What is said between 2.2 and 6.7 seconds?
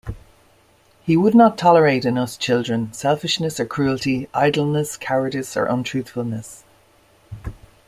children selfishness or cruelty, idleness, cowardice, or untruthfulness.